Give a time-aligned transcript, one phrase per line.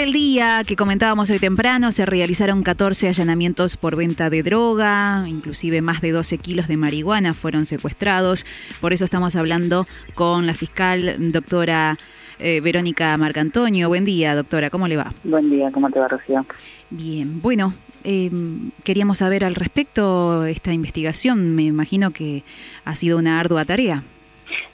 [0.00, 5.82] del día que comentábamos hoy temprano, se realizaron 14 allanamientos por venta de droga, inclusive
[5.82, 8.46] más de 12 kilos de marihuana fueron secuestrados.
[8.80, 11.98] Por eso estamos hablando con la fiscal doctora
[12.38, 13.88] eh, Verónica Marcantonio.
[13.88, 15.12] Buen día, doctora, ¿cómo le va?
[15.22, 16.46] Buen día, ¿cómo te va, Rocío?
[16.88, 21.54] Bien, bueno, em, queríamos saber al respecto esta investigación.
[21.54, 22.42] Me imagino que
[22.86, 24.02] ha sido una ardua tarea.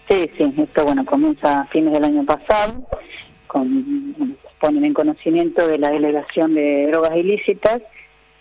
[0.09, 2.87] Sí, sí, esto bueno, comienza a fines del año pasado,
[3.47, 7.79] con ponen en conocimiento de la delegación de drogas ilícitas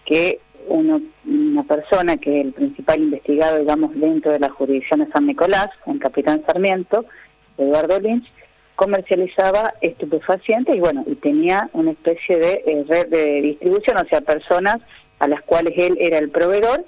[0.06, 5.12] que uno, una persona que es el principal investigado, digamos, dentro de la jurisdicción de
[5.12, 7.06] San Nicolás, en Capitán Sarmiento,
[7.58, 8.26] Eduardo Lynch,
[8.76, 14.22] comercializaba estupefacientes y bueno, y tenía una especie de eh, red de distribución, o sea,
[14.22, 14.78] personas
[15.20, 16.86] a las cuales él era el proveedor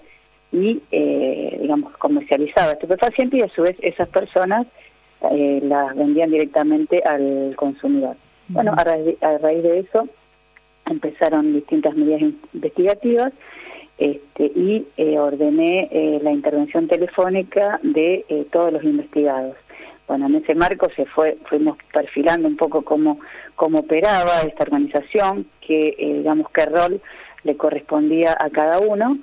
[0.52, 4.68] y, eh, digamos, comercializaba estupefacientes y a su vez esas personas
[5.32, 8.16] eh, las vendían directamente al consumidor.
[8.50, 10.08] Bueno, a raíz, de, eso
[10.86, 12.22] empezaron distintas medidas
[12.54, 13.34] investigativas
[13.98, 19.56] este, y eh, ordené eh, la intervención telefónica de eh, todos los investigados.
[20.08, 23.20] Bueno, en ese marco se fue, fuimos perfilando un poco cómo,
[23.56, 27.02] cómo operaba esta organización, qué, digamos, qué rol
[27.44, 29.18] le correspondía a cada uno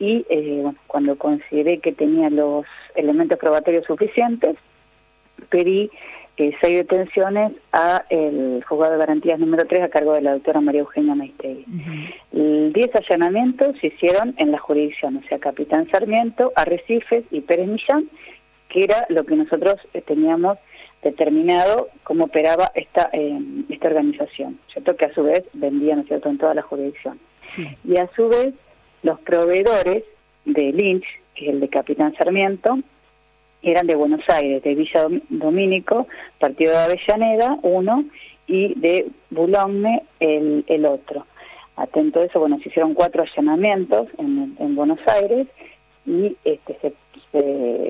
[0.00, 0.24] y
[0.60, 4.56] bueno, cuando consideré que tenía los elementos probatorios suficientes,
[5.50, 5.90] pedí
[6.36, 10.80] seis detenciones a el juzgado de garantías número 3 a cargo de la doctora María
[10.80, 11.64] Eugenia Maistegui.
[12.32, 18.08] Diez allanamientos se hicieron en la jurisdicción, o sea, Capitán Sarmiento, Arrecifes y Pérez Millán,
[18.68, 20.58] que era lo que nosotros eh, teníamos
[21.02, 24.96] determinado cómo operaba esta eh, esta organización, ¿cierto?
[24.96, 27.20] Que a su vez vendía, ¿no es cierto?, en toda la jurisdicción.
[27.84, 28.54] Y a su vez,
[29.02, 30.02] los proveedores
[30.46, 32.78] de Lynch, que es el de Capitán Sarmiento,
[33.64, 36.06] eran de Buenos Aires, de Villa Domínico,
[36.38, 38.04] partido de Avellaneda, uno,
[38.46, 41.26] y de Boulogne, el, el otro.
[41.76, 45.48] Atento a eso, bueno, se hicieron cuatro allanamientos en, en Buenos Aires
[46.06, 46.94] y este, se,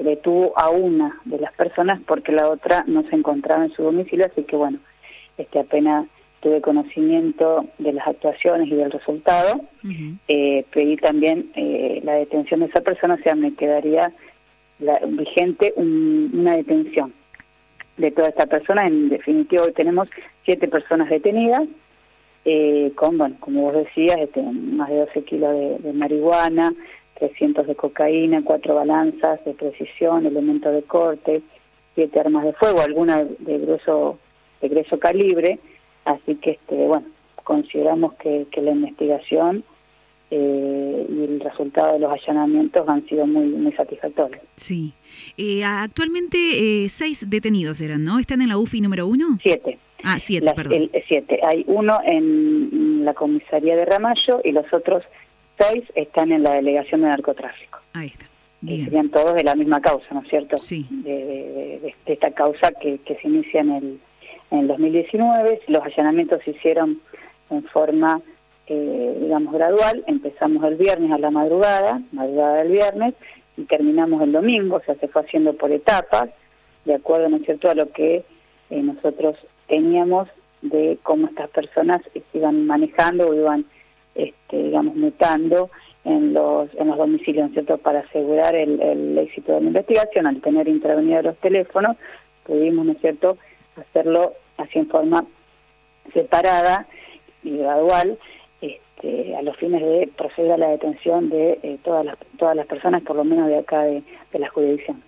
[0.02, 4.24] detuvo a una de las personas porque la otra no se encontraba en su domicilio,
[4.24, 4.78] así que bueno,
[5.36, 6.06] este apenas
[6.40, 9.60] tuve conocimiento de las actuaciones y del resultado,
[10.28, 14.12] eh, pedí también eh, la detención de esa persona, o sea, me quedaría
[14.78, 17.12] la, vigente una detención
[17.96, 18.86] de toda esta persona.
[18.86, 20.08] En definitiva, hoy tenemos
[20.44, 21.62] siete personas detenidas,
[22.44, 26.74] eh, con, bueno, como vos decías, este, más de 12 kilos de, marihuana,
[27.18, 31.42] 300 de cocaína, cuatro balanzas de precisión, elementos de corte,
[31.94, 34.18] siete armas de fuego, algunas de grueso,
[34.60, 35.58] de grueso calibre.
[36.04, 37.06] Así que, este, bueno,
[37.44, 39.64] consideramos que, que la investigación
[40.36, 44.42] eh, y el resultado de los allanamientos han sido muy, muy satisfactorios.
[44.56, 44.92] Sí.
[45.36, 48.18] Eh, actualmente eh, seis detenidos eran, ¿no?
[48.18, 49.38] ¿Están en la UFI número uno?
[49.40, 49.78] Siete.
[50.02, 50.90] Ah, siete, perdón.
[51.06, 51.38] siete.
[51.46, 55.04] Hay uno en la comisaría de Ramallo y los otros
[55.56, 57.78] seis están en la delegación de narcotráfico.
[57.92, 58.26] Ahí está.
[58.60, 58.86] Bien.
[58.86, 60.58] serían todos de la misma causa, ¿no es cierto?
[60.58, 60.84] Sí.
[60.90, 64.00] De, esta causa que, que se inicia en el,
[64.50, 65.60] en el 2019.
[65.68, 67.00] Los allanamientos se hicieron
[67.50, 68.20] en forma
[68.66, 70.04] eh, digamos, gradual.
[70.06, 73.14] Empezamos el viernes a la madrugada, madrugada del viernes,
[73.56, 76.28] y terminamos el domingo, o sea, se fue haciendo por etapas,
[76.84, 78.24] de acuerdo, ¿no es cierto?, a lo que
[78.70, 79.36] eh, nosotros
[79.68, 80.28] teníamos
[80.62, 83.64] de cómo estas personas se iban manejando o iban,
[84.14, 85.70] este, digamos, mutando
[86.04, 89.66] en los, en los domicilios, ¿no es cierto?, para asegurar el, el éxito de la
[89.68, 91.96] investigación, al tener intervenidos los teléfonos,
[92.44, 93.38] pudimos, ¿no es cierto?,
[93.76, 95.24] hacerlo así en forma
[96.12, 96.86] separada
[97.42, 98.18] y gradual,
[98.96, 102.66] este, a los fines de proceder a la detención de eh, todas las todas las
[102.66, 105.02] personas, por lo menos de acá de, la jurisdicción.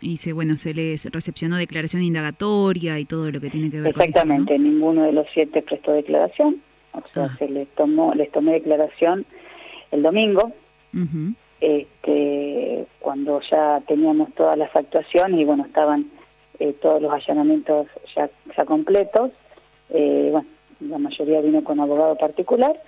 [0.00, 3.88] Y se, bueno, se les recepcionó declaración indagatoria y todo lo que tiene que ver
[3.90, 6.60] Exactamente, con eso, ninguno de los siete prestó declaración,
[6.92, 7.36] o sea, ah.
[7.38, 9.24] se les tomó les tomé declaración
[9.90, 10.52] el domingo,
[11.60, 16.10] este, cuando ya teníamos todas las actuaciones y bueno, estaban
[16.58, 19.30] eh, todos los allanamientos ya, ya completos,
[19.90, 20.48] eh, bueno,
[20.88, 22.80] la mayoría vino con abogado particular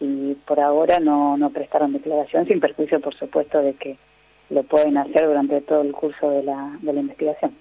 [0.00, 3.96] y por ahora no, no prestaron declaración, sin perjuicio, por supuesto, de que
[4.50, 7.54] lo pueden hacer durante todo el curso de la, de la investigación.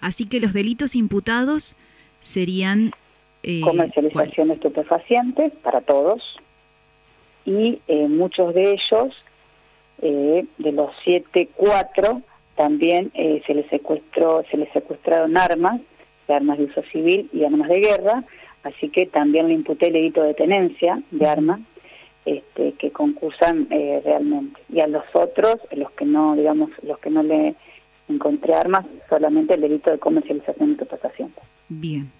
[0.00, 1.76] Así que los delitos imputados
[2.20, 2.92] serían...
[3.42, 6.22] Eh, Comercialización de estupefacientes para todos
[7.44, 9.14] y eh, muchos de ellos,
[10.00, 12.22] eh, de los siete, cuatro,
[12.56, 15.80] también eh, se les secuestró, se les secuestraron armas,
[16.28, 18.24] armas de uso civil y armas de guerra,
[18.62, 21.60] así que también le imputé el delito de tenencia de armas
[22.24, 24.60] este, que concursan eh, realmente.
[24.72, 27.56] Y a los otros, los que no, digamos, los que no le
[28.08, 31.42] encontré armas, solamente el delito de comercialización de estupefacientes.
[31.68, 32.10] Bien.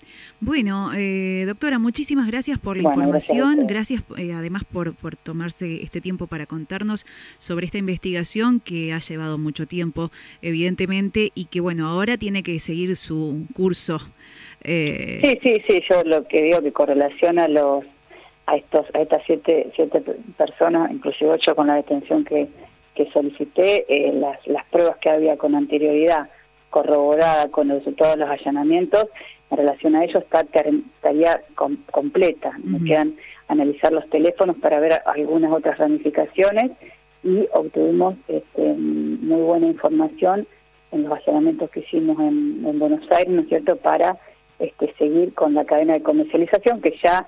[0.40, 3.66] Bueno, eh, doctora, muchísimas gracias por la información.
[3.66, 7.04] Gracias, eh, además por, por tomarse este tiempo para contarnos
[7.38, 10.10] sobre esta investigación que ha llevado mucho tiempo,
[10.40, 14.00] evidentemente, y que, bueno, ahora tiene que seguir su curso.
[14.64, 15.20] Eh...
[15.22, 15.82] Sí, sí, sí.
[15.90, 17.84] Yo lo que digo que correlaciona los
[18.46, 20.00] a estos a estas siete, siete
[20.36, 22.48] personas, inclusive ocho con la detención que,
[22.94, 26.28] que solicité, eh, las, las pruebas que había con anterioridad
[26.70, 29.06] corroborada con los resultados de los allanamientos,
[29.50, 31.42] en relación a ello está, estaría
[31.90, 32.52] completa.
[32.64, 33.14] Me quedan
[33.48, 36.72] analizar los teléfonos para ver algunas otras ramificaciones
[37.22, 40.48] y obtuvimos este, muy buena información
[40.90, 44.18] en los allanamientos que hicimos en, Buenos Aires, ¿no es cierto?, para
[44.62, 47.26] este, seguir con la cadena de comercialización, que ya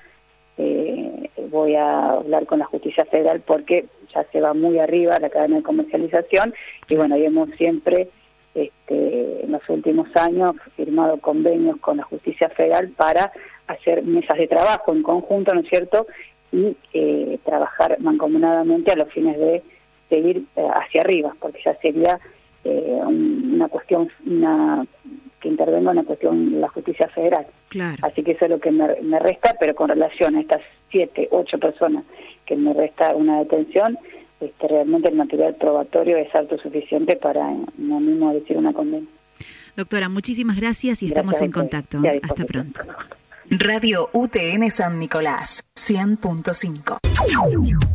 [0.56, 5.31] eh, voy a hablar con la justicia federal porque ya se va muy arriba la
[5.31, 6.54] cadena de comercialización
[6.88, 8.08] y bueno, y hemos siempre
[8.54, 13.32] este, en los últimos años firmado convenios con la justicia federal para
[13.66, 16.06] hacer mesas de trabajo en conjunto, ¿no es cierto?
[16.52, 19.62] Y eh, trabajar mancomunadamente a los fines de
[20.08, 22.20] seguir eh, hacia arriba, porque ya sería
[22.62, 24.86] eh, una cuestión, una
[25.44, 27.46] que intervenga una cuestión la justicia federal.
[28.00, 31.29] Así que eso es lo que me, me resta, pero con relación a estas siete,
[31.31, 32.02] ocho personas
[32.46, 33.99] que me resta una detención,
[34.41, 37.46] este, realmente el material probatorio es autosuficiente para
[37.76, 39.06] no mismo decir una condena.
[39.76, 42.00] Doctora, muchísimas gracias y estamos en contacto.
[42.23, 42.81] Hasta pronto.
[43.50, 47.94] Radio UTN San Nicolás, 100.5.